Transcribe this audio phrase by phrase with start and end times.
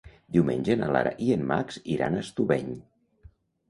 [0.37, 2.77] Diumenge na Lara i en Max iran a Estubeny.